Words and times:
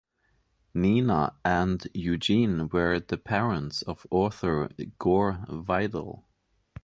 Nina 0.73 1.35
and 1.45 1.87
Eugene 1.93 2.69
were 2.69 2.99
the 2.99 3.17
parents 3.19 3.83
of 3.83 4.07
author 4.09 4.67
Gore 4.97 5.45
Vidal. 5.47 6.25